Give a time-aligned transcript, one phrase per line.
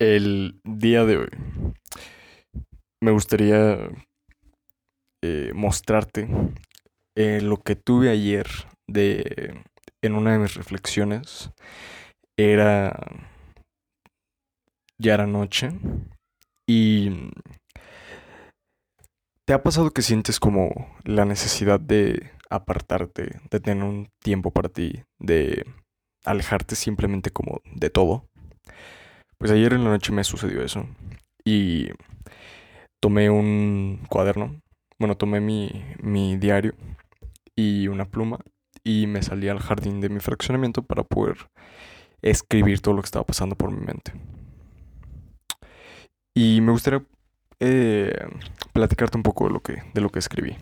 [0.00, 1.28] el día de hoy
[3.02, 3.78] me gustaría
[5.22, 6.26] eh, mostrarte
[7.16, 8.46] eh, lo que tuve ayer
[8.88, 9.62] de
[10.02, 11.50] en una de mis reflexiones
[12.38, 12.98] era
[14.98, 15.70] ya era noche
[16.66, 17.10] y
[19.46, 24.70] ¿te ha pasado que sientes como la necesidad de apartarte, de tener un tiempo para
[24.70, 25.66] ti, de
[26.24, 28.24] alejarte simplemente como de todo?
[29.40, 30.86] Pues ayer en la noche me sucedió eso.
[31.46, 31.88] Y
[33.00, 34.60] tomé un cuaderno.
[34.98, 36.74] Bueno, tomé mi, mi diario
[37.56, 38.38] y una pluma
[38.84, 41.38] y me salí al jardín de mi fraccionamiento para poder
[42.20, 44.12] escribir todo lo que estaba pasando por mi mente.
[46.34, 47.02] Y me gustaría
[47.60, 48.12] eh,
[48.74, 50.54] platicarte un poco de lo, que, de lo que escribí.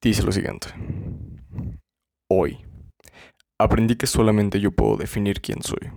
[0.00, 0.68] Dice lo siguiente.
[2.30, 2.64] Hoy
[3.62, 5.92] Aprendí que solamente yo puedo definir quién soy.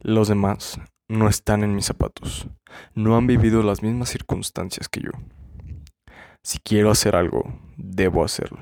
[0.00, 2.48] Los demás no están en mis zapatos,
[2.96, 5.12] no han vivido las mismas circunstancias que yo.
[6.42, 7.44] Si quiero hacer algo,
[7.76, 8.58] debo hacerlo.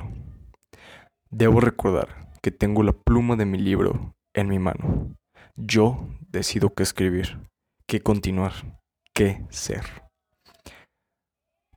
[1.31, 5.17] Debo recordar que tengo la pluma de mi libro en mi mano.
[5.55, 7.48] Yo decido qué escribir,
[7.87, 8.79] qué continuar,
[9.15, 9.87] qué ser.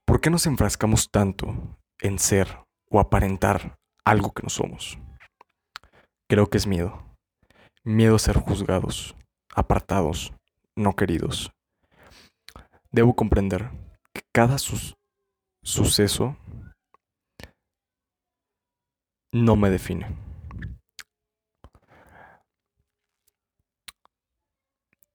[0.04, 2.60] ¿Por qué nos enfrascamos tanto en ser
[2.92, 5.00] o aparentar algo que no somos?
[6.30, 7.04] Creo que es miedo.
[7.84, 9.16] Miedo a ser juzgados,
[9.56, 10.32] apartados,
[10.76, 11.52] no queridos.
[12.92, 13.72] Debo comprender
[14.14, 16.38] que cada suceso
[19.34, 20.16] no me define.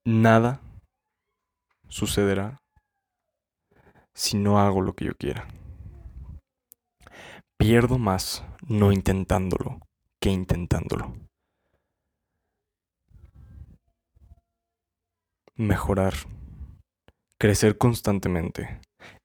[0.05, 0.61] Nada
[1.89, 2.61] sucederá
[4.15, 5.47] si no hago lo que yo quiera.
[7.57, 9.79] Pierdo más no intentándolo
[10.31, 11.15] intentándolo.
[15.57, 16.15] Mejorar,
[17.39, 18.81] crecer constantemente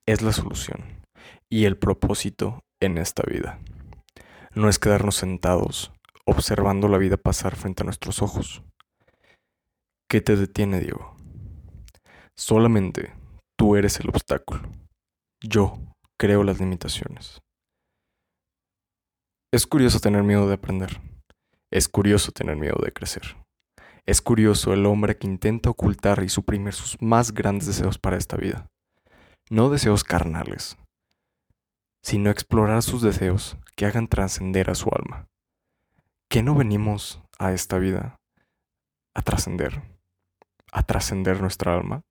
[0.07, 1.03] es la solución
[1.49, 3.59] y el propósito en esta vida.
[4.53, 5.91] No es quedarnos sentados
[6.25, 8.63] observando la vida pasar frente a nuestros ojos.
[10.09, 11.15] ¿Qué te detiene, Diego?
[12.37, 13.13] Solamente
[13.57, 14.61] tú eres el obstáculo.
[15.41, 15.79] Yo
[16.17, 17.41] creo las limitaciones.
[19.51, 21.01] Es curioso tener miedo de aprender.
[21.71, 23.35] Es curioso tener miedo de crecer.
[24.05, 28.37] Es curioso el hombre que intenta ocultar y suprimir sus más grandes deseos para esta
[28.37, 28.67] vida.
[29.49, 30.77] No deseos carnales,
[32.03, 35.27] sino explorar sus deseos que hagan trascender a su alma.
[36.29, 38.19] ¿Qué no venimos a esta vida
[39.15, 39.81] a trascender?
[40.71, 42.03] ¿A trascender nuestra alma?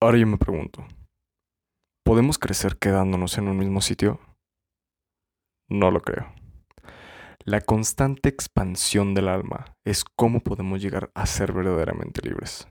[0.00, 0.84] Ahora yo me pregunto,
[2.08, 4.18] ¿Podemos crecer quedándonos en un mismo sitio?
[5.68, 6.32] No lo creo.
[7.44, 12.66] La constante expansión del alma es cómo podemos llegar a ser verdaderamente libres,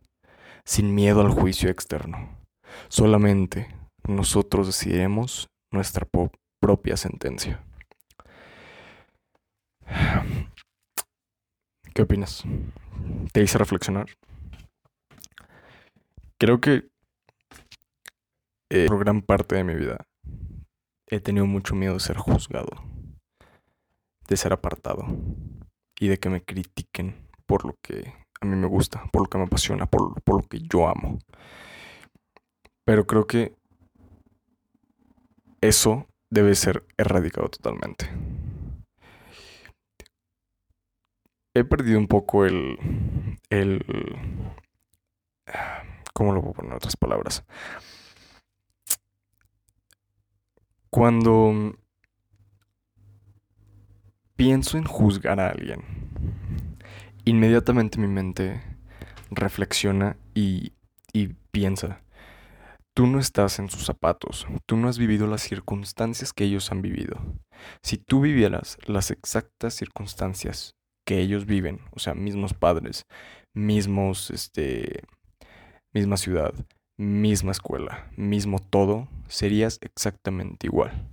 [0.66, 2.40] sin miedo al juicio externo.
[2.88, 3.68] Solamente
[4.08, 6.08] nosotros decidiremos nuestra
[6.60, 7.64] propia sentencia.
[11.94, 12.44] ¿Qué opinas?
[13.34, 14.08] ¿Te hice reflexionar?
[16.40, 16.90] Creo que
[18.70, 20.06] eh, por gran parte de mi vida
[21.08, 22.84] he tenido mucho miedo de ser juzgado,
[24.28, 25.06] de ser apartado
[26.00, 29.38] y de que me critiquen por lo que a mí me gusta, por lo que
[29.38, 31.18] me apasiona, por, por lo que yo amo.
[32.86, 33.56] Pero creo que
[35.62, 38.10] eso debe ser erradicado totalmente.
[41.56, 42.78] He perdido un poco el...
[43.50, 43.84] el
[46.14, 47.44] ¿Cómo lo puedo poner en otras palabras?
[50.90, 51.76] Cuando
[54.36, 55.82] pienso en juzgar a alguien,
[57.26, 58.62] inmediatamente mi mente
[59.30, 60.72] reflexiona y,
[61.52, 62.04] piensa,
[62.94, 66.82] tú no estás en sus zapatos, tú no has vivido las circunstancias que ellos han
[66.82, 67.20] vivido.
[67.84, 70.76] Si tú vivieras las exactas circunstancias
[71.06, 73.06] que ellos viven, o sea, mismos padres,
[73.54, 75.04] mismos, este,
[75.94, 76.54] misma ciudad,
[76.98, 81.08] misma escuela, mismo todo, serías exactamente igual.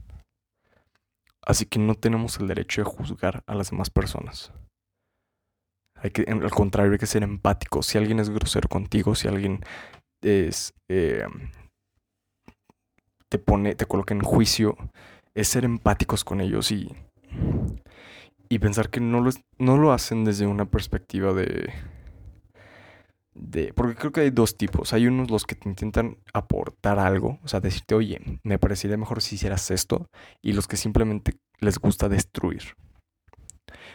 [1.42, 4.52] Así que no tenemos el derecho de juzgar a las demás personas.
[5.96, 7.82] Hay que, al contrario, hay que ser empático.
[7.82, 9.60] Si alguien es grosero contigo, si alguien
[10.22, 11.26] es, eh,
[13.28, 14.76] te pone, te coloca en juicio,
[15.34, 16.94] es ser empáticos con ellos y,
[18.48, 21.72] y pensar que no lo, no lo hacen desde una perspectiva de,
[23.74, 24.92] porque creo que hay dos tipos.
[24.92, 29.22] Hay unos los que te intentan aportar algo, o sea, decirte, oye, me parecería mejor
[29.22, 30.08] si hicieras esto,
[30.42, 32.74] y los que simplemente les gusta destruir.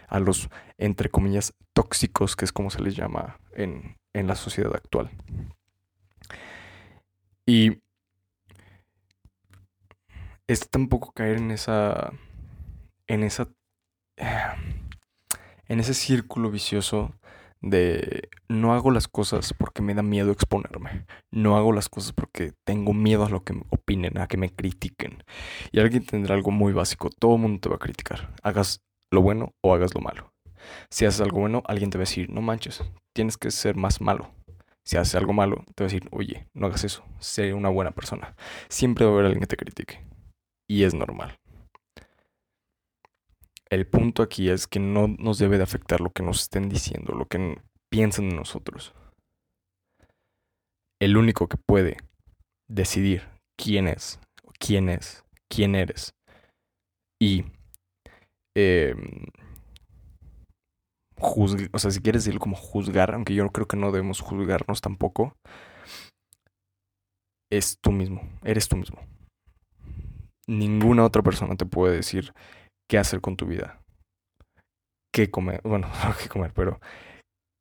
[0.07, 4.75] A los, entre comillas, tóxicos, que es como se les llama en, en la sociedad
[4.75, 5.11] actual.
[7.45, 7.79] Y
[10.47, 12.11] es tampoco caer en esa.
[13.07, 13.47] en esa.
[15.67, 17.13] en ese círculo vicioso
[17.61, 21.05] de no hago las cosas porque me da miedo exponerme.
[21.31, 25.23] No hago las cosas porque tengo miedo a lo que opinen, a que me critiquen.
[25.71, 27.09] Y alguien tendrá algo muy básico.
[27.09, 28.33] Todo el mundo te va a criticar.
[28.43, 30.33] Hagas lo bueno o hagas lo malo.
[30.89, 32.83] Si haces algo bueno, alguien te va a decir, no manches,
[33.13, 34.31] tienes que ser más malo.
[34.83, 37.91] Si haces algo malo, te va a decir, oye, no hagas eso, sé una buena
[37.91, 38.35] persona.
[38.69, 40.05] Siempre va a haber alguien que te critique.
[40.67, 41.37] Y es normal.
[43.69, 47.13] El punto aquí es que no nos debe de afectar lo que nos estén diciendo,
[47.13, 48.93] lo que piensan de nosotros.
[50.99, 51.97] El único que puede
[52.67, 53.27] decidir
[53.57, 54.19] quién es,
[54.59, 56.13] quién es, quién eres
[57.21, 57.45] y
[58.55, 58.95] eh,
[61.21, 65.35] o sea, si quieres decirlo como juzgar, aunque yo creo que no debemos juzgarnos tampoco,
[67.51, 68.99] es tú mismo, eres tú mismo.
[70.47, 72.33] Ninguna otra persona te puede decir
[72.89, 73.81] qué hacer con tu vida,
[75.13, 76.79] qué comer, bueno, no qué comer, pero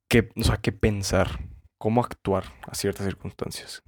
[0.09, 1.39] qué, o sea, qué pensar,
[1.79, 3.83] cómo actuar a ciertas circunstancias.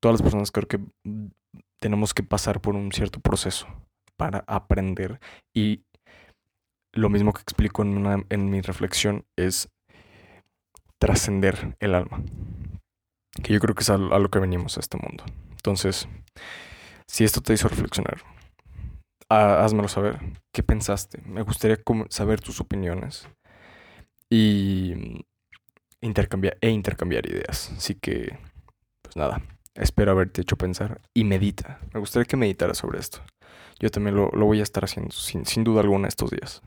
[0.00, 0.80] Todas las personas creo que
[1.80, 3.66] tenemos que pasar por un cierto proceso
[4.16, 5.20] para aprender
[5.54, 5.84] y
[6.92, 9.70] lo mismo que explico en, una, en mi reflexión es
[10.98, 12.22] trascender el alma.
[13.42, 15.24] Que yo creo que es a, lo que venimos a este mundo.
[15.50, 16.08] Entonces,
[17.06, 18.22] si esto te hizo reflexionar,
[19.30, 20.18] házmelo saber.
[20.52, 21.22] ¿Qué pensaste?
[21.24, 21.78] Me gustaría
[22.08, 23.28] saber tus opiniones.
[24.28, 25.24] Y
[26.00, 27.72] intercambiar e intercambiar ideas.
[27.76, 28.38] Así que,
[29.02, 29.42] pues nada,
[29.74, 31.80] espero haberte hecho pensar y medita.
[31.92, 33.20] Me gustaría que meditaras sobre esto.
[33.78, 36.62] Yo también lo, voy a estar haciendo sin, sin duda alguna estos días.